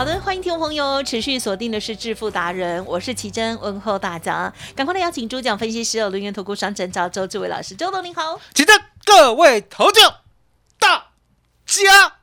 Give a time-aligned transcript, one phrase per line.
[0.00, 8.40] 好的，欢迎听众朋友持续锁定的是致富达人，我是奇珍，问候大家，赶快来邀请主讲分析师有，轮源投顾商城，找周志伟老师，周董您好。
[8.54, 10.22] 奇珍各位投教，
[10.78, 11.08] 大
[11.66, 12.19] 家。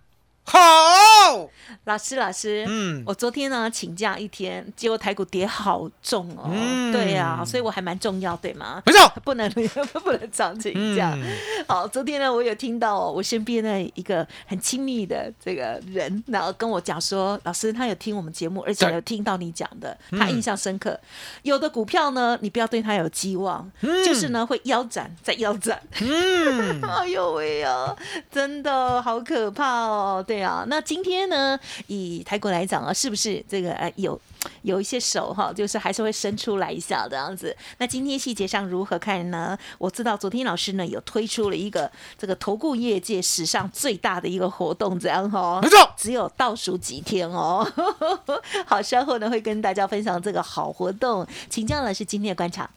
[0.48, 1.50] 好。
[1.84, 8.82] 老师，老师，嗯我昨天呢请假一天，结果台股跌好重哦，嗯对呀、所以我还蛮重要，对吗？
[8.86, 9.50] 没错，不能
[10.04, 11.14] 不能常请假。
[11.16, 11.26] 嗯
[11.68, 21.00] 好，昨天呢，我有听到哦我身边的一个很亲密的这个人，然后跟我讲说，老师他有听我们节目，而且有听到你讲的，嗯他印象深刻。
[21.44, 23.70] 有的股票呢，你不要对它有寄望，
[24.06, 25.82] 就是呢会腰斩再腰斩。
[26.02, 27.96] 嗯， 哎呦喂呀，
[28.30, 30.24] 真的好可怕哦！
[30.26, 34.20] 对啊，那今天呢，以台股来讲啊，是不是这个呃有
[34.62, 37.56] 有一些手哈，就是还是会伸出来一下这样子？
[37.78, 39.58] 那今天细节上如何看呢？
[39.78, 47.70] 我知道昨天老师呢有推出了一个这个投顾业界史上最大的一个活动，这样哈没，错，只有倒数几天哦。
[48.66, 52.70] 好，稍后呢会跟大家分享这个好活动，请教老师今天的观察。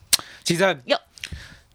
[0.43, 0.97] 其实哟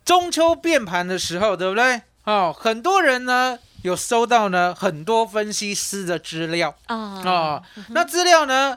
[0.04, 2.02] 中秋变盘的时候，对不对？
[2.24, 8.76] 哦，很多人呢有收到呢很多分析师的资料啊啊、那资料呢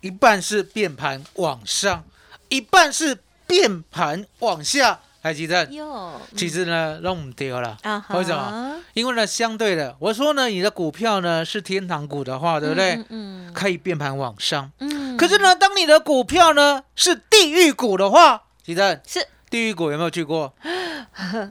[0.00, 2.04] 一半是变盘往上，
[2.48, 5.64] 一半是变盘往下，还记得？
[5.66, 7.76] 哟其实呢，让我们丢了。
[7.82, 8.76] 啊为什么？
[8.94, 13.04] 因为呢，相对的，我说呢，你的股票呢是天堂股的话，对不对？
[13.10, 14.70] 嗯可以变盘往上。
[14.78, 20.52] 嗯可是呢，当你的股票呢是地狱股的话，记得是，地狱谷有没有去过？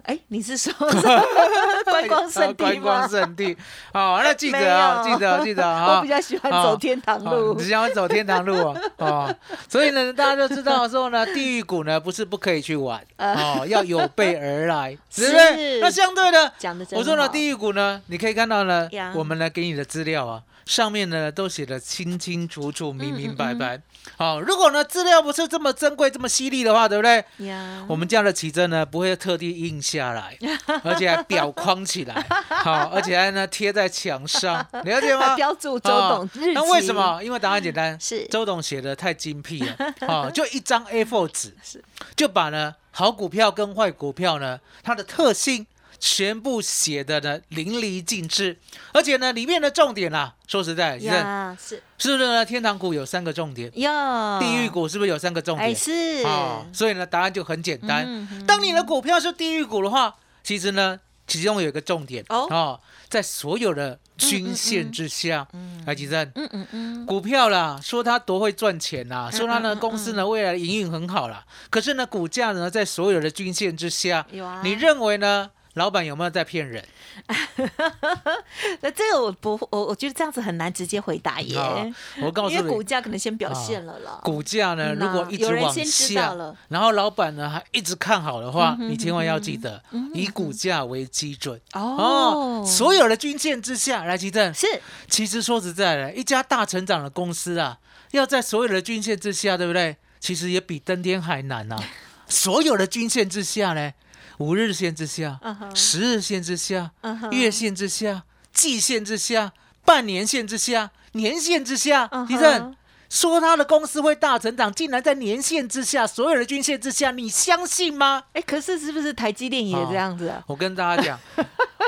[0.05, 0.73] 哎，你是说
[1.85, 2.69] 观光圣地吗？
[2.69, 3.55] 观光圣地。
[3.91, 5.97] 好，那记得啊，记得记得啊。
[5.99, 7.63] 我比较喜欢走天堂哦路你。
[7.63, 9.35] 喜欢走天堂路哦，哦，
[9.67, 15.79] 所以呢，大家都知道说呢，地狱谷呢不是不可以去玩，哦，要有备而来，是不是是？
[15.81, 23.81] 那相对的，讲的我说呢，地狱谷呢，你可以看到呢，我们呢给你的资料啊，上面呢都写的清清楚楚、明明白白。
[24.15, 27.25] 好，如果呢资料不是这么珍贵、这么犀利的话，对不对？
[27.47, 30.37] 呀，我们家的奇珍呢不会特地印下来，
[30.85, 35.35] 而且还裱框起来，好，而且还呢贴在墙上，了解吗？
[35.35, 36.53] 标注周董哦日期。
[36.53, 36.93] 那为什？
[36.93, 37.19] 么？
[37.23, 41.83] 因为答案简单，是周董写的太精辟了，哦， 就一张 A4 纸是，
[42.15, 45.65] 就把呢好股票跟坏股票呢它的特性
[45.99, 48.57] 全部写的呢淋漓尽致，
[48.93, 51.83] 而且呢里面的重点啊，说实在，是呀，是。
[51.97, 52.45] 是不是呢？
[52.45, 55.75] 天堂股有三个重点，呀，地狱股是不是有三个重哎点？
[55.75, 55.91] 是。
[56.25, 58.05] 哦，所以呢答案就很简单。
[58.07, 62.79] 嗯当你的股票是地狱股的话，其实呢，其中有一个重点哦。
[63.09, 65.47] 在所有的均线之下，
[65.85, 74.61] 来吉正，嗯嗯嗯，股票啦，说它多会赚钱啦，说它呢公司呢未来的营运很好啦，可是呢股价呢在所有的均线之下，有啊。
[74.63, 75.49] 你认为呢？
[75.79, 76.85] 老板有没有在骗人？
[78.81, 81.87] 那这个我不，我我觉得这样子很难直接回答耶，啊
[82.21, 84.19] 我告诉你因为股，价可能先表现了啦。
[84.23, 86.35] 股价呢如果一直往下，
[86.67, 89.81] 然后老板呢还一直看好的话，嗯哼你千万要记得
[90.13, 91.59] 以股价为基准。
[91.73, 92.63] 哦。
[92.67, 94.67] 所有的均线之下，来吉正，是。
[95.07, 97.79] 其实说实在的，一家大成长的公司啊，
[98.11, 99.95] 要在所有的均线之下，对不对？
[100.19, 101.81] 其实也比登天还难呐、
[102.27, 103.93] 所有的均线之下呢，
[104.39, 105.39] 五日线之下
[105.75, 106.91] 十日线之下
[107.31, 109.53] 月线之下、季线之下、
[109.85, 112.75] 半年线之下、年线之下地震。
[113.09, 118.23] 说他的公司会大成长，竟然在年限之下，所有的均线之下，你相信吗？
[118.33, 120.43] 哎，可是是不是台积电也这样子啊？
[120.47, 121.19] 我跟大家讲，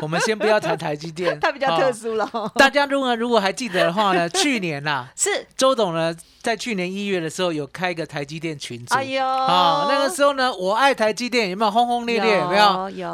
[0.02, 1.94] 我们先不要谈台积电， 它比较特哦。
[1.94, 2.30] 殊了。
[2.56, 8.96] 大家如果如果还记得的话呢，去年呐、是，周董呢在去年一月的时候有开一个台积电群组。
[8.96, 12.40] 哎呦，啊、那个时候呢，我爱台积电，有没有轰轰烈烈？
[12.40, 12.90] 有没有？
[12.90, 13.14] 有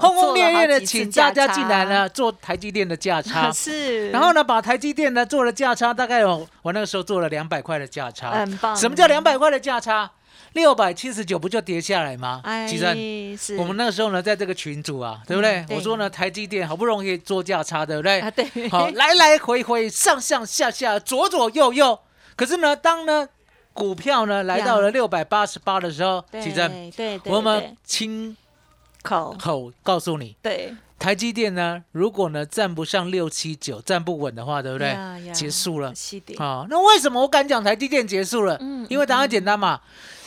[0.00, 3.52] 轰轰烈烈的请大家进来呢，做台积电的价差。
[3.52, 8.30] 是，然后呢，把台积电呢做了价差，大概有我那个时候做了两百块的价差。
[8.30, 8.76] 很棒。
[8.76, 9.22] 什么叫两？
[9.22, 10.10] 百块的价差？
[10.52, 12.40] 六百七十九不就跌下来吗？
[12.44, 15.60] 哎，其实我们那个时候呢，在这个群组啊，对不对？
[15.60, 18.20] 嗯对我说呢，台积电好不容易做价差，对不对？
[18.20, 21.98] 啊，对， 好，来来回回，上上下下，左左右右。
[22.36, 23.28] 可是呢，当呢
[23.72, 26.60] 股票呢来到了六百八十八的时候，对其实
[27.24, 28.36] 我们对亲
[29.02, 34.96] 口口告诉你，对，台积电呢，如果呢站不上六七九，站不稳的话，对不对？
[35.32, 35.92] 结束了。
[36.38, 38.56] 啊，那为什么我敢讲台积电结束了？
[38.60, 39.80] 嗯因为答案简单嘛，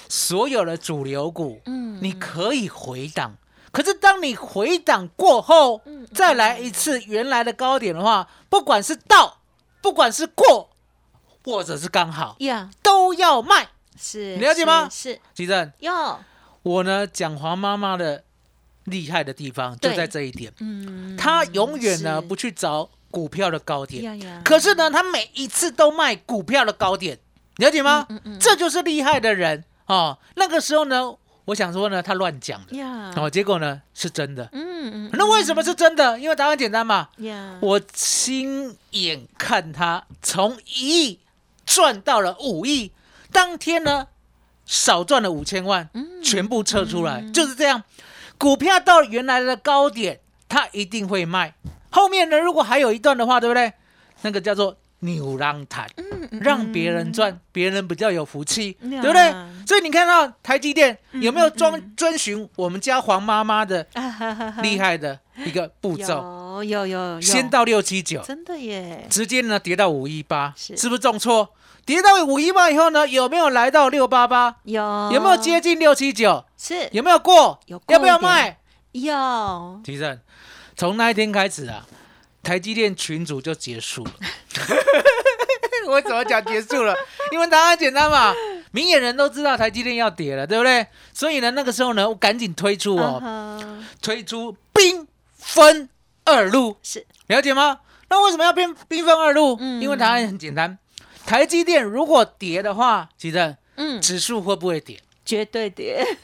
[0.10, 3.36] 所有的主流股，嗯你可以回档，
[3.72, 9.40] 可是当你回档过后，嗯再来一次原来的高点的话，不管是到，
[9.82, 10.70] 不管是过，
[11.44, 13.70] 或者是刚好，呀，都要卖。
[14.00, 14.88] 是你了解吗？
[14.92, 15.20] 是是。
[15.34, 16.20] 吉正，哟，
[16.62, 18.24] 我呢讲黄妈妈的
[18.88, 27.18] 厉害的地方就在这一点，嗯，他永远呢不去找股票的高点，可是呢，他每一次都卖股票的高点，
[27.58, 28.06] 了解吗？
[28.10, 29.64] 嗯嗯这就是厉害的人。
[29.88, 30.18] 哦。
[30.36, 32.78] 那个时候呢，我想说呢，他乱讲的。
[32.78, 34.50] 呀，哦，结果呢是真的。
[34.54, 36.18] 嗯嗯，那为什么是真的？
[36.20, 37.10] 因为答案简单嘛，
[37.60, 41.20] 我亲眼看他从一亿
[41.66, 42.92] 赚到了五亿，
[43.34, 44.08] 当天呢
[44.66, 46.24] 少赚了五千万，嗯。
[46.24, 47.84] 全部撤出来，就是这样。
[48.38, 51.56] 股票到原来的高点，它一定会卖。
[51.90, 53.74] 后面呢，如果还有一段的话，对不对？
[54.22, 55.88] 那个叫做牛郎毯，
[56.42, 59.32] 让别人赚，别人比较有福气，嗯对不对？
[59.66, 63.86] 所以你看到台积电有没有嗯遵遵循我们家黄妈妈的
[64.64, 66.64] 厉害害的一个步骤？
[66.64, 71.50] 有有有有，先到六七九，真的耶，直接呢跌到五一八，是是不是重挫？
[71.86, 74.56] 跌到五一八以后呢，有没有来到六八八？
[74.64, 74.82] 有
[75.14, 76.44] 有没有接近六七九？
[76.58, 77.60] 是有没有过？
[77.68, 78.58] 有过要不要卖？
[78.94, 80.20] 有提正，
[80.76, 81.86] 从那一天开始啊，
[82.48, 84.12] 台积电群组就结束了。
[85.86, 86.96] 我怎么讲结束了？
[87.34, 88.34] 因为答案简单嘛，
[88.72, 90.88] 明眼人都知道台积电要跌了，对不对？
[91.14, 95.06] 所以呢，那个时候呢，我赶紧推出哦，哦，推出兵
[95.38, 95.90] 分
[96.24, 97.82] 二路，是了解吗？
[98.08, 99.58] 那为什么要兵兵分二路？
[99.60, 100.78] 嗯因为答案很简单，
[101.26, 104.98] 台积电如果跌的话，其实嗯，指数会不会跌？
[105.28, 105.84] 绝对的，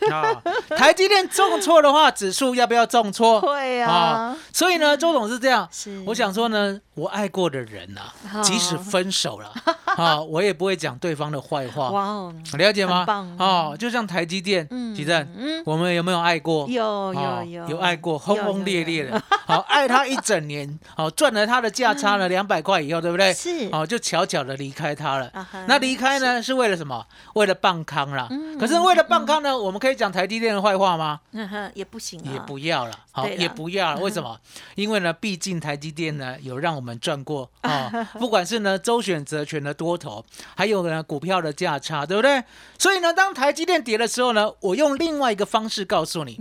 [0.10, 0.42] 啊，
[0.78, 3.42] 台积电重挫的话，指数要不要重挫？
[3.42, 3.92] 会啊。
[3.92, 5.68] 啊，所以呢，周总是这样。
[5.70, 8.02] 是，我想说呢，我爱过的人呐、
[8.34, 9.52] 哦即使分手了
[9.98, 13.06] 啊，我也不会讲对方的坏话，哇哦，了解吗？
[13.38, 16.66] 哦，就像台积电，嗯吉正，嗯，我们有没有爱过？
[16.70, 17.70] 有哦有有。
[17.74, 23.34] 有爱过，轰有轰烈烈，的，好爱他一整年， 好赚了他的价差了两百块以后，对不对？
[23.34, 23.68] 是。
[23.74, 25.30] 哦，就悄悄的离开他了。
[25.68, 26.54] 那离开呢是。
[26.54, 27.04] 为了什么？
[27.34, 28.28] 为了棒康啦。
[28.30, 28.56] 嗯。
[28.60, 31.19] 可是为了棒康呢，我们可以讲台积电的坏话吗？
[31.31, 34.00] 嗯哼，也不行啊，也不要了，好，也不要了。
[34.00, 34.40] 为什么？
[34.75, 40.24] 因为呢，毕竟台积电呢有让我们赚过 啊，不管是呢周选择权的多头，
[40.56, 42.44] 还有呢股票的价差，对不对？
[42.78, 46.36] 所以呢，当台积电跌的时候呢，我用另外一个方式告诉你，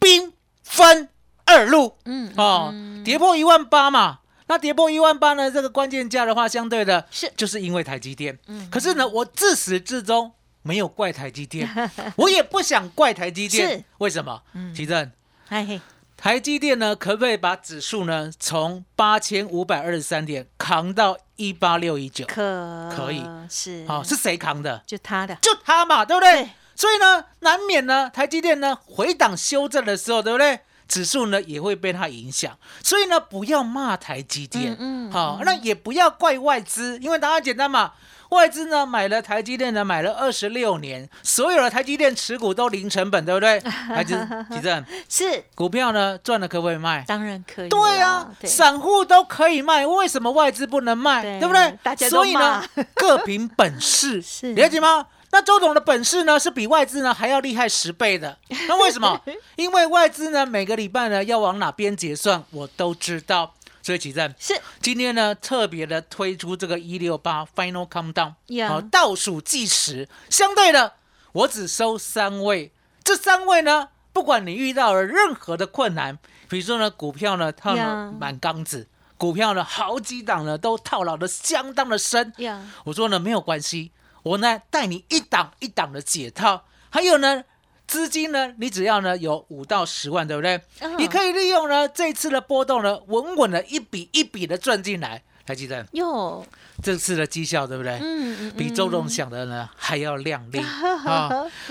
[0.00, 0.32] 兵
[0.62, 1.08] 分
[1.46, 2.72] 二路嗯哦，
[3.04, 4.18] 跌破一万八嘛。
[4.46, 5.48] 那跌破一万八呢？
[5.48, 8.36] 这个关键价的话，相对的是就是因为台积电。
[8.48, 11.68] 嗯可是呢，我自始至终没有怪台积电，
[12.16, 13.84] 我也不想怪台积电是。
[13.98, 14.42] 为什么？
[14.54, 15.10] 嗯奇正，
[15.48, 15.80] 哎嘿，
[16.16, 22.26] 台积电呢，可不可以把指数呢从八千五百二十三点扛到一八六一九？
[22.26, 24.82] 可可以是好、是谁扛的？
[24.86, 26.32] 就他的，就他嘛，对不对？
[26.44, 30.60] 对所以呢，难免呢，台积电呢回档修正的时候，对不对？
[30.88, 37.92] 指数呢也会被它影响，所以呢，不要骂台积电，嗯嗯好、那也不要怪外资，因为答案简单嘛，
[38.30, 43.60] 外资呢买了台积电呢买了二十六年，所有的台积电持股都零成本，对不对？
[43.60, 44.14] 台积
[44.50, 47.04] 积正是股票呢赚了可不可以卖？
[47.06, 51.22] 当然可以啦，对啊，对散户都可以卖，为什么外资不能卖？
[51.22, 51.78] 对对不对？
[51.82, 55.06] 大家所以呢，各凭本事， 是了解吗？
[55.32, 58.36] 那周董的本事呢，是比外资呢还要厉害十倍的。
[58.66, 59.20] 那为什么？
[59.54, 63.54] 因为外资呢每个礼拜呢要往哪边结算，我都知道。
[63.82, 64.60] 所以起站是。
[64.80, 70.08] 今天呢特别的推出这个一六八 Final Countdown，呀好倒数计时。
[70.28, 70.94] 相对的，
[71.32, 72.72] 我只收三位，
[73.02, 76.18] 这三位呢，不管你遇到了任何的困难，
[76.48, 87.44] 比如说呢股票呢套了呀满缸子，股票呢好几档呢都套牢的相当的深，呀，我说呢没有关系，我呢带你一档一档的解套，还有呢
[87.90, 90.60] 资金呢，你只要呢有五到十万，对不对？
[90.78, 95.20] 嗯你可以利用呢这次的波动呢，稳稳的一笔一笔的赚进来。
[95.46, 96.46] 台积电哟，
[96.80, 97.98] 这次的绩效，对不对？
[98.00, 100.60] 嗯嗯，比周董想的呢还要亮丽
[101.04, 101.28] 啊！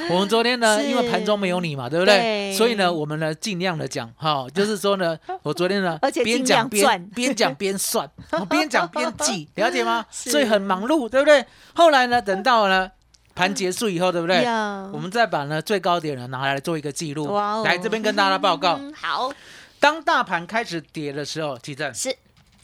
[0.09, 2.17] 我们昨天呢，因为盘中没有你嘛，对不对？
[2.17, 10.05] 对所以呢，我们呢尽量的讲哈， 就是说呢，我昨天呢 而且边讲边赚边讲边算，哦边讲边记，了解吗？
[10.11, 11.45] 所以很忙碌，对不对？
[11.73, 12.91] 后来呢，等到呢
[13.39, 14.43] 盘结束以后，对不对？
[14.43, 18.73] 呀我们再把呢最高点呢拿来做一个记录来这边跟大家报告。
[18.77, 19.31] 嗯 好，
[19.79, 21.93] 当大盘开始跌的时候，记正。
[21.93, 22.13] 是。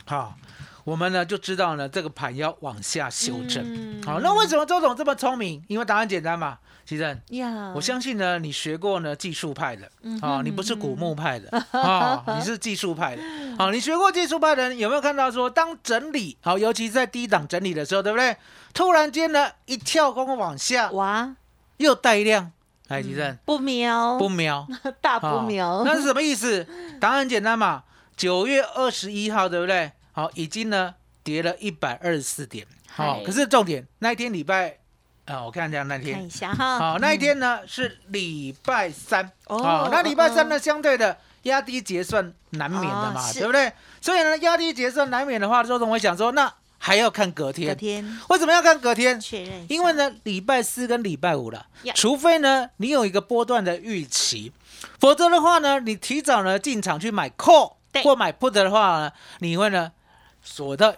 [0.05, 0.36] 好，
[0.85, 3.63] 我们呢就知道呢这个盘要往下修正。
[3.65, 5.61] 嗯好，那为什么周总这么聪明？
[5.67, 7.19] 因为答案简单嘛，其正。
[7.29, 13.21] 呀，我相信呢，你学过呢技术派的嗯啊，你不是古墓派的 啊，你是技术派的。
[13.57, 18.37] 好，你学过技术派的人有没有看到说，当整理好，尤其在低档整理的时候，对不对？
[18.73, 21.35] 突然间呢，一跳空往下，哇，
[21.77, 22.51] 又带量，
[22.89, 24.67] 来，其正不瞄，不瞄，
[25.01, 26.67] 大不好瞄，那是什么意思？
[26.99, 27.83] 答案很简单嘛，
[28.15, 29.91] 九月二十一号，对不对？
[30.15, 30.95] 好，已经呢
[31.25, 32.65] 跌了一百二十四点。
[32.89, 34.77] 好，嗨可是重点那一天礼拜
[35.25, 39.29] 啊，我看一下那看天一，下哈，好，那一天呢是礼拜三。
[39.48, 43.69] 哦好，那礼拜三呢，相对的压低结算难免的嘛，哦对不对？
[44.00, 47.75] 所以呢，压低结算难免的话，周总会想说，那还要看隔隔天。
[47.75, 49.19] 天为什么要看隔天？
[49.19, 54.53] 确认，因为呢，礼拜四跟礼拜五了呀，除非呢你有一个波段的预期，
[54.98, 59.91] 否则的话呢，你提早呢进场去买 call 或买 put 的话呢，你会呢
[60.45, 60.97] 所的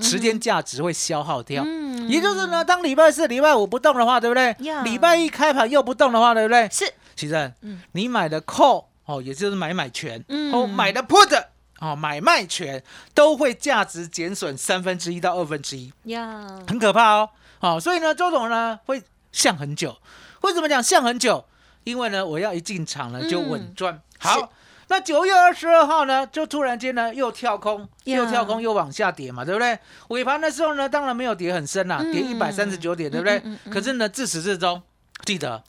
[0.00, 1.62] 时间价值会消耗掉。
[1.66, 4.82] 嗯也就是呢，当礼拜四、礼拜五不动的话，对不对呀？
[4.82, 6.68] 礼拜一开盘又不动的话，对不对？
[6.70, 11.44] 是其实嗯你买的 call 哦，也就是买买权，嗯哦，买的 put
[11.80, 15.92] 哦，买卖权都会价值减损三分之一到二分之一。
[16.04, 17.28] 呀，很可怕哦。
[17.58, 19.02] 好、所以呢，周总呢会
[19.32, 19.96] 想很久。
[20.42, 21.44] 为什么讲想很久？
[21.84, 24.00] 因为呢，我要一进场呢就稳赚。
[24.20, 24.52] 是好，
[24.88, 29.78] 那九月二十二号呢，就突然间呢又跳空，又跳空又往下跌嘛，对不对？
[30.08, 33.42] 尾盘的时候呢，当然没有跌很深啦，嗯跌一百三十九点，对不对？
[33.70, 34.80] 可是呢，自始至终
[35.24, 35.62] 记得，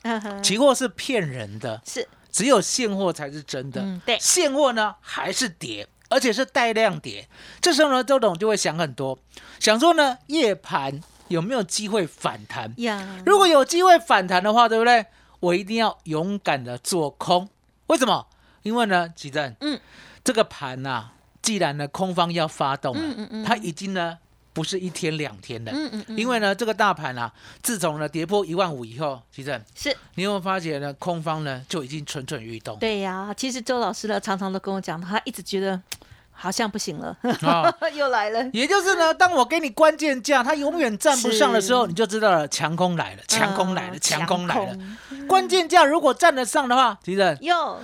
[0.44, 3.82] 期货是骗人的，是只有现货才是真的。
[3.82, 7.28] 嗯对现货呢还是跌，而且是带量跌。
[7.60, 9.18] 这时候呢，周董就会想很多，
[9.60, 12.72] 想说呢，夜盘有没有机会反弹？
[12.78, 15.08] 呀，如果有机会反弹的话，对不对？
[15.40, 17.50] 我一定要勇敢的做空。
[17.88, 18.28] 为什么？
[18.68, 19.80] 因为呢，吉正，嗯，
[20.26, 21.10] 这个盘呐、
[21.42, 23.44] 既然呢空方要发动了，嗯嗯嗯。
[23.46, 24.18] 它已经呢
[24.52, 25.72] 不是一天两天了。
[25.74, 27.32] 嗯嗯嗯，因为呢，这个大盘啊，
[27.64, 29.96] 自从呢跌破一万五以后，吉正，是。
[30.16, 30.94] 你有没有发觉呢？
[30.96, 32.78] 空方呢就已经蠢蠢欲动。
[32.80, 35.82] 对呀，其实周老师呢常常都跟我讲，他一直觉得
[36.40, 44.76] 好像不行了，啊 又来了，也就是呢，当我给你关键价，它永远站不上的时候，你就知道了，强空来了，强空来了，嗯强空来了。
[44.76, 45.28] 空。
[45.28, 47.80] 关键价如果站得上的话，其实又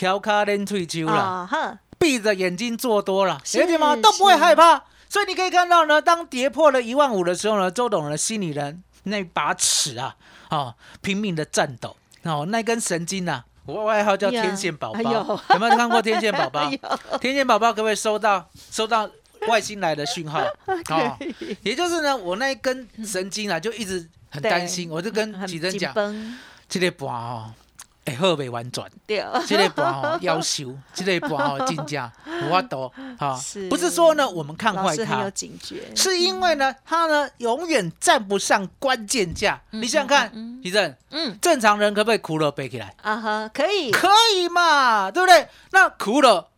[0.00, 1.46] 调卡连退休了，
[1.98, 3.94] 闭着眼睛做多了，是了解吗？
[3.96, 4.82] 都不会害怕。
[5.10, 10.16] 所以你可以看到呢，当跌破了一万五的时候呢，周董的心里人 那把尺啊，
[10.48, 15.00] 哦，拼命的颤抖，哦，那根神经啊，我外号叫天线宝宝，
[15.52, 16.70] 有没有看过天线宝宝？
[17.20, 19.06] 天线宝宝可不可以收到收到
[19.48, 20.40] 外星来的讯号？
[20.88, 21.18] 哦，
[21.60, 25.94] 也就是呢，我那一根神经啊，就一直很担心，我就跟很几人讲，
[26.70, 27.52] 这个盘哦，
[28.06, 32.10] 会好未完转，对，这类盘哦要修， 这类盘哦进价
[32.44, 33.38] 无法多哈，
[33.68, 35.30] 不是说呢我们看坏它。
[35.30, 39.60] 警觉，是因为呢，它呢永远站不上关键价。
[39.70, 42.94] 你想想看，李正，嗯正常人可不可以苦了背起来？
[43.02, 45.48] 啊哈，可以，可以嘛，对不对？
[45.70, 46.48] 那苦了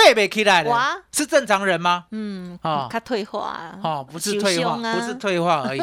[0.00, 2.06] 背背起来哇的，是正常人吗？
[2.10, 5.82] 嗯，哦他退化，哦，不是退化，啊不是退化而已。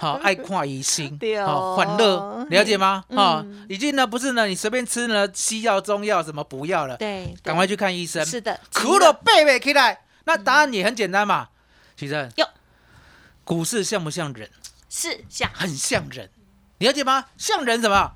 [0.00, 3.04] 好、 爱看疑心，好欢乐，了解吗？
[3.08, 8.24] 嗯哦，已经呢不是呢，你随便吃呢西药、中药什么不要了，对，赶快去看医生。
[8.26, 11.48] 是的，除了背背起来，那答案也很简单嘛。
[11.96, 12.48] 其实哟，
[13.44, 14.50] 股市像不像人？
[14.88, 16.28] 是像很像人，
[16.78, 17.26] 你了解吗？
[17.38, 18.12] 像人什么？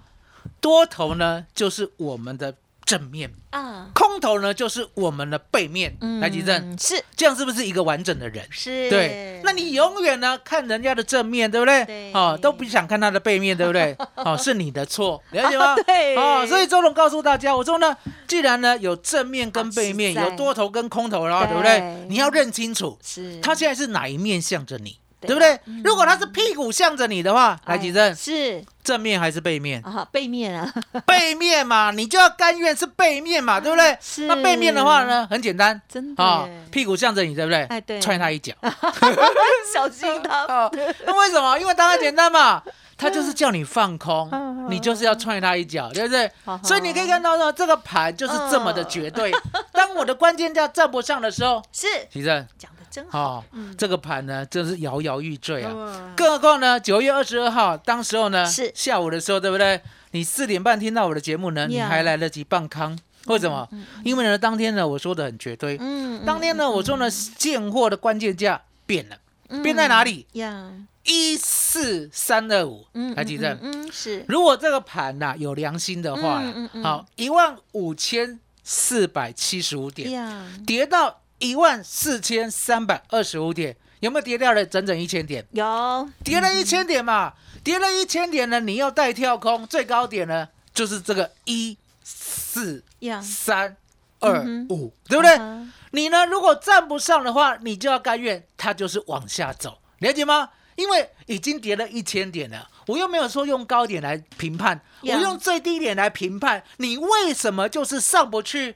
[0.61, 2.55] 多头呢就是我们的
[2.87, 5.95] 正面，啊，空头呢就是我们的背面。
[6.21, 8.47] 来，吉正，嗯是这样是不是一个完整的人？
[8.51, 11.85] 是，对，那你永远呢看人家的正面，对不对？
[11.85, 13.97] 对哦，都不想看他的背面，对不对？
[14.15, 15.75] 哦，是你的错，了解吗？
[15.85, 17.97] 对哦，所以周总告诉大家，我说呢，
[18.29, 22.07] 既然呢有正面跟背面，有多头跟空头的话，对对不对？
[22.09, 25.83] 你要认清楚，是他现在是哪一面向着你，对对不对？
[25.85, 29.83] 如果他是屁股向着你的话，来，哎吉正，是正面还是背面？
[29.83, 30.73] 啊，背面啊，
[31.07, 33.97] 背面嘛，你就要甘愿是背面嘛，对不对？
[34.01, 37.65] 是那背面的话呢，很简单，真的啊耶，屁股向着你，对不对？
[37.65, 38.55] 哎对踹他一脚。
[39.75, 40.71] 小心他， 哦，
[41.05, 41.59] 那为什么？
[41.59, 42.63] 因为当然简单嘛。
[42.99, 46.59] 他就是叫你放空，嗯你就是要踹他一脚，对不对好？
[46.65, 49.31] 所以你可以看到呢，这个盘就是这么的绝对。
[49.71, 55.71] 当我的关键价站不上的时候，是其正，讲的真好，哦，这个盘呢，真是摇摇欲坠啊。
[55.75, 59.79] 嗯更何况呢，九月二十二号，当时候呢是下午的时候，对不对？
[60.13, 62.99] 你四点半听到我的节目呢，你呀还来得及办康？
[63.27, 63.69] 为什么？
[64.03, 65.77] 因为呢，当天呢，我说的很绝对。
[65.79, 69.19] 嗯当天呢，我说呢，现货的关键价变了，
[69.51, 70.27] 嗯变在哪里？
[70.33, 70.73] 呀？
[71.05, 73.53] 一四三二五，嗯，还记得？
[73.61, 76.43] 嗯，嗯是如果这个盘呐、有良心的话
[76.83, 85.47] 好，一万五千四百七十五点，跌到一万四千三百二十五点，有没有跌掉了整整一千点？
[85.53, 93.77] 有跌了一千点嘛，跌了一千点呢，你要带跳空，最高点呢就是这个一四呀，三
[94.21, 95.35] 二嗯五，对不对？
[95.35, 100.51] 啊你呢，如果站不上的话，你就要甘愿它就是往下走，了解吗？
[100.75, 108.75] 因为已经跌了一千点了，我又没有说用高点来评判，我用最低点来评判，你为什么就是上不去？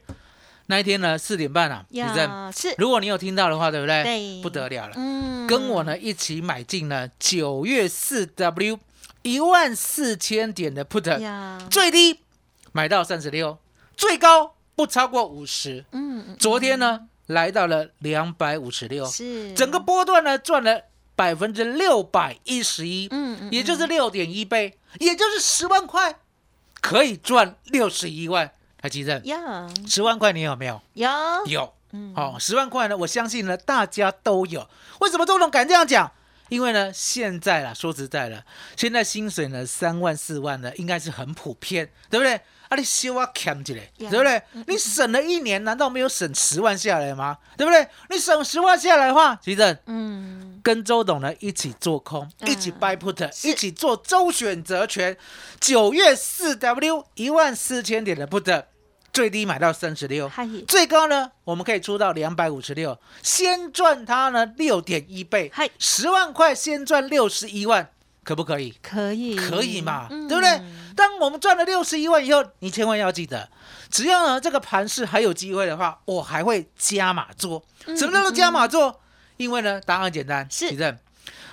[0.71, 2.73] 那一天呢，四点半啊，李正，是。
[2.79, 4.05] 如果你有听到的话，对不对？
[4.05, 4.41] 对。
[4.41, 5.45] 不得了了，嗯。
[5.49, 8.79] 跟我呢一起买进了九月四 W
[9.23, 12.21] 一万四千点的 put，呀，最低
[12.71, 13.59] 买到三十六，
[13.97, 15.85] 最高不超过五十。
[15.91, 19.53] 嗯嗯昨天呢来到了两百五十六，是。
[19.55, 20.85] 整个波段呢赚了
[21.17, 23.49] 百分之六百一十一，嗯嗯。
[23.50, 26.21] 也就是六点一倍，也就是十万块
[26.81, 28.53] 可以赚六十一万。
[28.82, 30.80] 还记得呀十万块你有没有？
[30.94, 31.08] 有
[31.46, 31.75] 有。
[31.92, 34.68] 嗯哦，十万块呢，我相信呢大家都有。
[35.00, 36.12] 为什么周董敢这样讲？
[36.49, 38.44] 因为呢，现在啦，说实在的，
[38.76, 42.40] 现在薪水呢三万四万呢，应该是很普遍，对不对？
[42.71, 44.43] 啊，你修啊砍起来，对不对？
[44.69, 47.37] 你省了一年，难道没有省十万下来吗？
[47.57, 47.87] 对不对？
[48.09, 55.17] 你省十万下来的话，其实嗯跟周董呢一起做空，嗯一起 buy put，一起做周选择权。
[55.59, 58.65] 九月四 W 一万四千点的 put，
[59.12, 60.31] 最低买到三十六，
[60.69, 65.50] 最高呢，我们可以出到两百五十六，先赚它呢六点一倍，
[65.81, 67.91] 十万块先赚六十一万，
[68.23, 68.73] 可不可以？
[68.81, 70.61] 可以可以嘛，嗯对不对？
[71.00, 73.49] 当我们赚了六十一万以后，你千万要记得，
[73.88, 77.64] 只要呢这个盘势还有机会的话，我还会加码做。
[77.97, 79.00] 什么叫做加码做？
[79.39, 80.99] 因为呢，答案简单，嗯是正，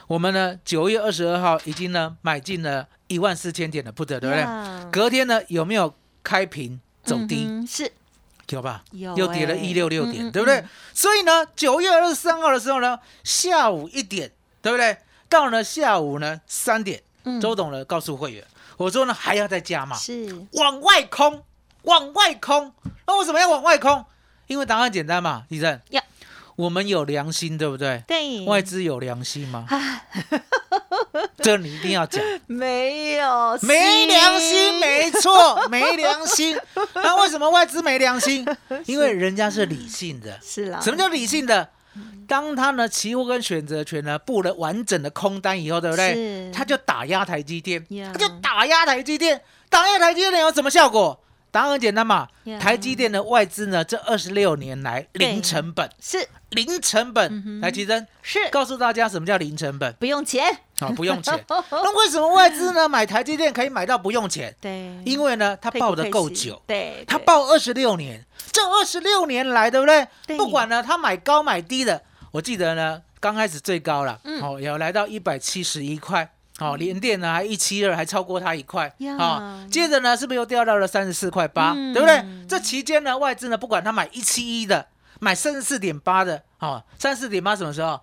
[0.07, 4.45] 我们呢九月二十二号已经呢买进了一万四千点的 put，对不对？
[4.91, 7.45] 隔天呢有没有开平走低？
[7.47, 7.89] 嗯是
[8.49, 8.83] 有吧？
[8.91, 10.69] 有又跌了欸一六六点，嗯嗯对不对嗯？
[10.93, 14.29] 所以呢，九月二十三号的时候呢，下午一点，
[14.61, 14.97] 对不对？
[15.29, 18.43] 到了下午呢三点，嗯周董呢告诉会员，
[18.77, 21.43] 我说呢还要再加嘛，是往外空，
[21.83, 22.73] 往外空。
[23.05, 24.05] 那为什么要往外空？
[24.47, 26.01] 因为答案简单嘛，李正呀。
[26.55, 28.03] 我们有良心，对不对？
[28.07, 29.67] 对外资有良心吗？
[31.37, 32.23] 这你一定要讲。
[32.47, 36.57] 没有没良心，没错，没良心。
[36.95, 38.43] 那为什么外资没良心？
[38.87, 40.39] 因为人家是理性的。
[40.41, 41.69] 是啦，什么叫理性的？
[42.27, 46.51] 当他呢期货跟选择权呢布了完整的空单以后，对不对？
[46.51, 51.19] 他就打压台积电，呀他就打压台积电，打压台积电有什么效果？
[51.57, 57.43] 答案很简单嘛呀，台积电的外资呢，这二十六年来零成本，是零成嗯本。
[57.43, 59.91] 哼来，提升是告诉大家什么叫零成本？
[59.93, 61.33] 不用钱，好，不用钱。
[61.49, 64.55] 那为什么外资呢买台积电可以买到不用钱？
[64.61, 70.07] 对，因为呢，他配股抱的够久，对，对他报二十六年，这二十六年来，对不对？
[70.27, 76.29] 对不管呢，他买高买低的，我记得呢，刚开始最高了，嗯哦，有来到一百七十一块。
[76.59, 78.93] 哦，连电呢还一七二，还超过它一块。
[78.99, 79.15] 呀。
[79.17, 81.93] 哦，接着呢，是不是又掉到了三十四块八、嗯。
[81.93, 82.23] 对不对？
[82.47, 84.87] 这期间呢，外资呢不管他买一七一的，
[85.19, 87.99] 买三十四点八的，哦，三十四点八什么时候？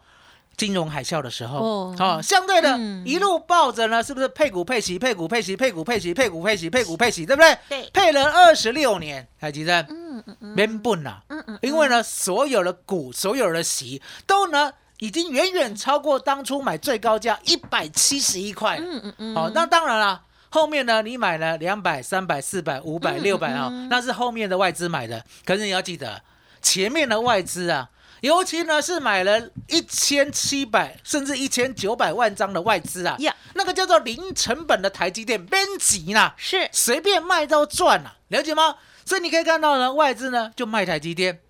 [0.57, 1.97] 金融海啸的时候，哦。
[1.99, 3.05] 哦，相对的、嗯。
[3.05, 7.59] 一路抱着呢，是不是配股配息，配股配息，配股配息，配股配息，配股配息，对不对？
[7.69, 7.91] 对。
[7.93, 10.55] 配了二十六年，台积电嗯嗯嗯。
[10.55, 18.79] 没笨呐，嗯嗯，因为呢，所有的股，所有的息都呢，已经远远超过当初买最高价一百七十一块。
[18.79, 25.25] 嗯嗯嗯，好、那当然了，后面呢，你买了两百、三百、四百、五百、嗯六百啊嗯，那是后面的外资买的。
[25.45, 26.23] 可是你要记得，
[26.63, 38.77] 前面的外资啊，尤其呢是买了一千七百甚至一千九百万张的外资啊呀，那个叫做零成本的台积电编辑呢，是随便卖都赚了、了解吗？
[39.05, 41.41] 所以你可以看到呢，外资呢就卖台积电，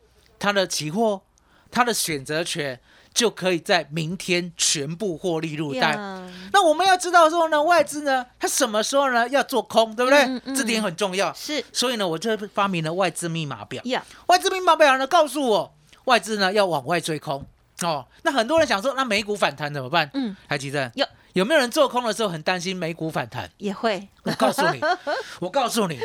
[0.41, 1.23] 它的期货、
[1.71, 2.81] 它的选择权
[3.15, 5.97] 就可以在明天全部获利入袋。
[6.53, 10.25] 那我们要知道说呢，外资呢，它什么时候呢要做空，对不对？
[10.25, 11.33] 嗯嗯这点很重要。
[11.33, 13.81] 是所以呢，我就发明了外资密码表。
[13.85, 15.75] 呀，外资密码表呢，告诉我
[16.05, 17.47] 外资呢要往外追空。
[17.83, 20.11] 哦，那很多人想说，那美股反弹怎么办？
[20.15, 23.51] 嗯，还记得有有没有人做空的时候很担心美股反弹？
[23.59, 24.81] 也会我告诉你，
[25.41, 25.99] 我告诉你，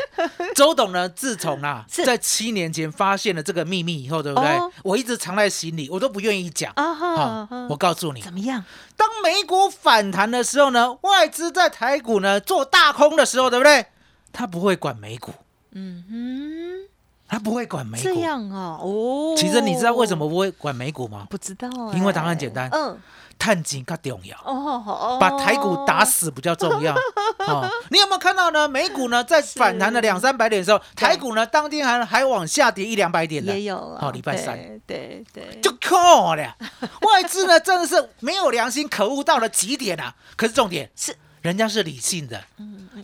[0.55, 4.49] 周董呢，自从啊 在七年前发现了这个秘密以后，对不对？
[4.57, 6.73] 哦我一直藏在心里，我都不愿意讲。
[6.75, 8.63] 啊我告诉你，怎么样？
[8.97, 13.85] 当美股反弹的时候呢，外资在台股呢做大空的时候，对不对？
[14.33, 15.31] 他不会管美股，
[15.71, 16.89] 嗯哼
[17.27, 18.03] 他不会管，美股。
[18.03, 21.27] 这样啊，哦，其实你知道为什么不会管美股吗？
[21.29, 21.97] 不知道哎？
[21.97, 22.97] 因为答案简单嗯，
[23.39, 24.37] 探金更重要。
[24.45, 26.93] 哦哦，把台股打死比较重要
[27.47, 27.67] 哦。
[27.89, 28.67] 你有没有看到呢？
[28.67, 33.99] 美股呢在反弹了两三百点的时候，台股呢当天还还往下跌一两百点的也，有了。
[34.01, 36.55] 哦礼拜三对对对，就靠了。
[37.01, 40.13] 外资呢真的是没有良心，可恶到了极点啊！
[40.35, 42.43] 可是重点是人家是理性的，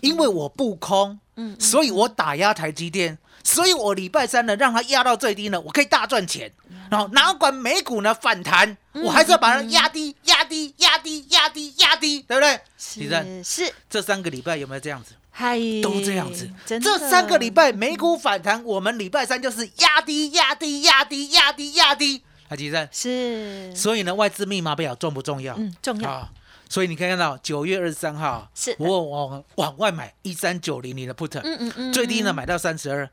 [0.02, 6.52] 因为我不空，嗯所以我打压台积电，所以我礼拜三呢让它压到最低呢，我可以大赚钱。
[6.90, 12.60] 然后哪管美股呢反弹，我还是要把它压低、压低、压低、压低、压低，对不对？
[12.98, 15.14] 李正，是是，这三个礼拜有没有这样子？
[15.32, 16.50] 嗨，都这样子。
[16.66, 22.24] 这三个礼拜美股反弹，我们礼拜三就是压低、压低、压低、压低、压低。
[22.48, 25.56] 啊，吉正，是所以呢，外资密码表重不重要？
[25.58, 26.30] 嗯重要啊。
[26.70, 33.10] 所以你可以看到九月二十三号，是我往往外买一三九零零的 put，嗯嗯嗯，最低呢买到三十二，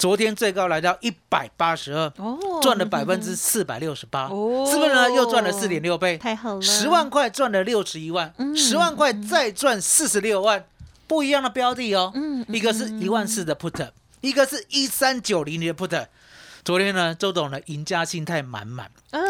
[0.00, 4.66] 昨天最高来到一百八十二，哦赚了百分之四百六十八，哦。
[4.66, 5.10] 是不是呢？
[5.10, 8.56] 又赚了四点六倍，太好了，十万块赚了六十一万，嗯。
[8.56, 10.64] 十万块再赚四十六万，
[11.06, 12.10] 不一样的标的哦。
[12.14, 13.90] 嗯嗯一个是一万四的 put，
[14.22, 16.06] 一个是一三九零零的 put。
[16.64, 18.90] 昨天呢，周董呢赢家心态满满。
[19.10, 19.28] 嗯。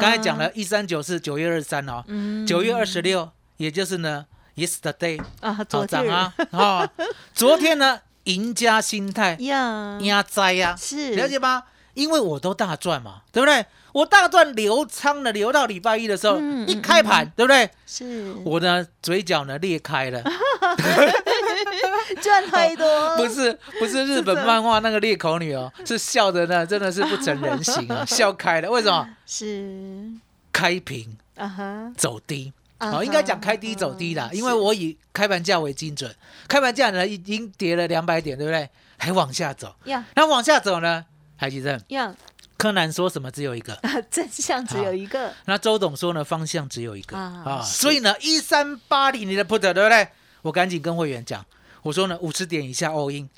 [0.00, 2.44] 才讲了一三九是九月二十三哦，嗯。
[2.44, 4.26] 九月二十六，也就是呢
[4.56, 6.34] yesterday 啊，好昨啊。
[6.50, 6.90] 啊！
[7.32, 11.64] 昨天呢赢家心态呀，压灾呀，是了解吗？
[11.94, 13.64] 因为我都大赚嘛，对不对？
[13.92, 17.68] 我大赚流仓了，流到礼拜一的时候，一开盘，对不对？
[17.86, 20.22] 是我的嘴角呢裂开了，
[22.22, 22.86] 赚太多，
[23.16, 28.70] 不是不是日本漫画那个裂口女哦，是笑的呢，真的是不成人形啊， 笑开了。
[28.70, 29.08] 为什么？
[29.26, 30.10] 是
[30.52, 32.52] 开平啊哈，走低。
[32.78, 36.14] 哦，应该讲开低走低啦，因为我以开盘价为精准，
[36.46, 38.68] 开盘价呢已经跌了两百点，对不对？
[38.96, 40.04] 还往下走，呀。
[40.14, 41.04] 那往下走呢？
[41.36, 42.14] 海基正，呀，
[42.56, 43.78] 柯南说什么只有一个，
[44.10, 47.16] 真相只有一个，那周董说呢方向只有一个。
[47.16, 50.08] 啊啊，所以呢一三八零你的 put 对不对？
[50.42, 51.44] 我赶紧跟会员讲，
[51.82, 53.28] 我说呢五十点以下 all in，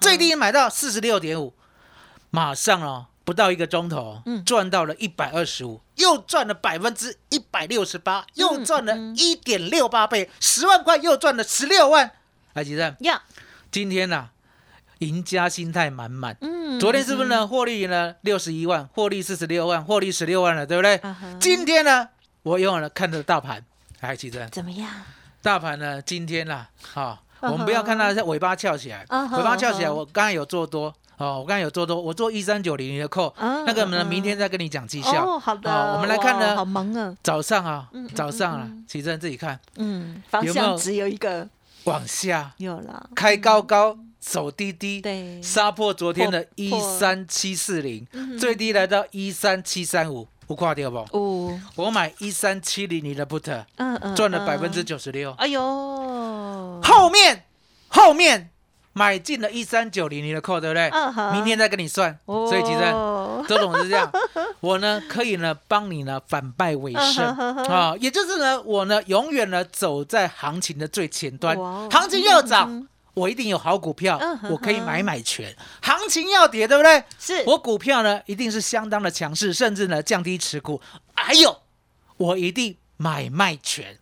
[0.00, 1.52] 最低买到四十六点五，
[2.30, 12.10] 马上哦不到一个钟头嗯，赚到了一百二十五，又赚了百分之一百六十八，又赚了嗯一点六八倍，十万块又赚了十六万。
[12.54, 13.20] 海基正，呀，
[13.70, 14.30] 今天呐、
[15.00, 16.38] 赢家心态满满。
[16.40, 17.46] 嗯，昨天是不是呢？
[17.46, 20.96] 获利呢六十一万，获利四十六万，获利十六万了，对不对？
[20.96, 22.08] 啊今天呢，
[22.42, 23.62] 我永远的看着大盘，
[24.00, 24.90] 海基正，怎么样？
[25.42, 30.94] 大盘呢今天啦，哈、嗯哼我们不要看它是尾巴翘起来，尾巴翘起来，我刚才有做多。
[31.18, 35.24] 哦，我刚才有做多，我做一三九零零的扣，嗯那个呢，嗯明天再跟你讲绩效。
[35.24, 40.66] 哦，好的，好我们来看呢好忙啊，早上啊嗯嗯，早上啊嗯，奇正自己看，嗯，方有没有？
[40.66, 41.48] 向只有一个，
[41.84, 42.52] 往下。
[42.58, 50.98] 有了，开高高，走低低，对，杀破昨天的一三七四零嗯，最低来到一三七三五，不跨掉不？
[51.10, 55.32] 哦，我买一三七零零的 put，嗯嗯，赚了嗯百分之，九十六。
[55.32, 55.60] 哎呦，
[56.82, 57.44] 后面
[57.88, 58.50] 后面
[58.98, 60.90] 买进了一三九零零的 call，对不对？
[61.32, 62.18] 明天再跟你算。
[62.26, 64.10] 所以其实哦周总是这样，
[64.58, 67.24] 我呢可以呢帮你呢反败为胜
[67.68, 71.56] 啊，也就是呢我呢永远呢走在行情的最前端
[71.88, 72.88] 行情要嗯涨哼。
[73.14, 74.16] 我一定有好股票
[74.48, 75.54] 我可以哼买买权。
[75.82, 77.02] 行情要跌，对不对？
[77.18, 80.80] 是我股票呢一定是相当的强势，甚至呢降低持股。
[81.14, 81.62] 还有，
[82.16, 83.98] 我一定买卖权，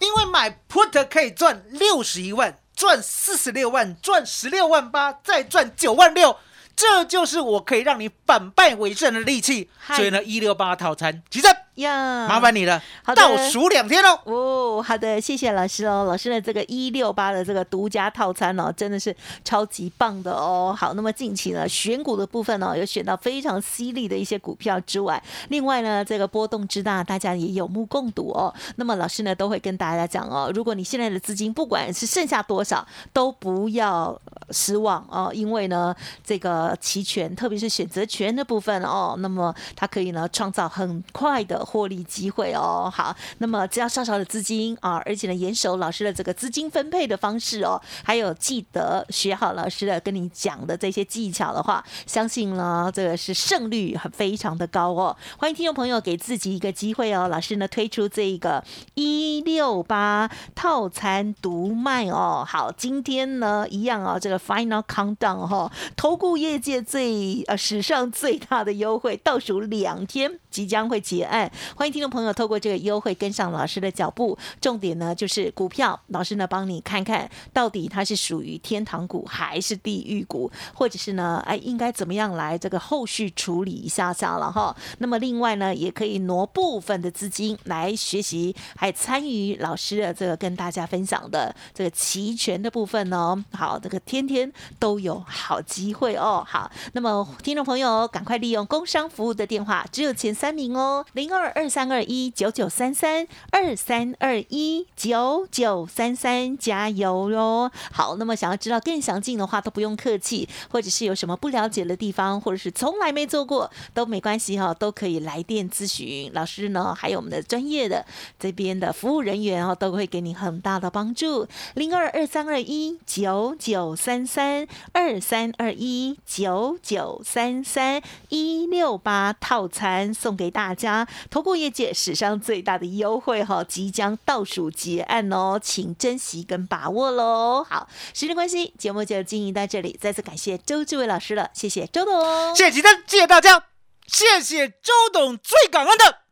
[0.00, 6.34] 因为买 put 可以赚六十一万，赚四十六万，赚十六万八，再赚九万六。
[6.74, 9.68] 这就是我可以让你反败为胜的利器。
[9.94, 14.18] 所以呢，一六八套餐，其实呀，麻烦你了，好的倒数两天喽。
[14.24, 16.04] 哦，好的，谢谢老师哦。
[16.06, 20.74] 老师的这个一六八的这个独家套餐哦，真的是超级棒的哦。
[20.76, 28.52] 好，那么近期呢，选股的部分呢、有选到非常犀利的一些股票之外，另外呢，这个波动之大，大家也有目共睹哦。
[28.76, 42.90] 那么老师呢，都会跟大家讲哦，如果你现在的资金不管是剩下多少，都不要呃失望哦，因为呢，这个期权，特别是选择权的部分哦，那么它可以呢创造很快的获利机会哦。
[42.92, 55.16] 好，那么只要少少的资金啊，而且呢，严守老师的这个资金分配的方式哦，还有记得学好老师的跟你讲的这些技巧的话，相信呢，这个是胜率很非常的高哦。
[55.38, 62.44] 欢迎听众朋友给自己一个机会哦，老师呢推出这一个一六八套餐独卖哦。
[62.46, 71.49] 好，今天呢一样哦，这个 final countdown 哈、投顾业界最呃史上最大的优惠，倒数两天即将会结案。
[71.76, 74.36] 欢迎听众朋友透过这个优惠跟上老师的脚步。
[74.60, 84.76] 重点呢就是股票，老师呢帮你看看到底它是属于天堂股还是地狱股，或者是呢哎应该怎么样来这个后续处理一下下了哈。
[84.98, 93.42] 那么另外呢，也可以挪部分的资金来学习，还参与老师的这个跟大家分享的这个期权的部分哦。
[93.52, 96.44] 好，这个天天都有好机会哦。
[96.46, 107.70] 好，那么听众朋友赶快利用工商服务的电话，只有前三名哦，零二二二三二一九九三三二三二一九九三三，加油哟！
[107.90, 118.04] 好，那么想要知道更详尽的话，都不用客气，或者是有什么不了解的地方，或者是从来没做过都没关系哈、都可以来电咨询老师呢，还有我们的专业的
[118.38, 121.48] 这边的服务人员哦，都会给你很大的帮助。
[121.72, 137.64] 零二二三二一九九三三二三二一九九三三一六八套餐送给大家，投顾业界史上最大的优惠哈、即将倒数结案哦，请珍惜跟把握喽。
[137.70, 142.56] 好，时间关系，节目就经营到这里，再次感谢周志伟老师了，谢谢周董。
[142.56, 143.66] 谢谢吉登，谢谢大家，
[144.06, 146.22] 谢谢周董，最感恩的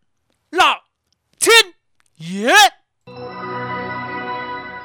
[0.50, 0.82] 老
[1.38, 1.74] 天
[2.16, 2.52] 爷。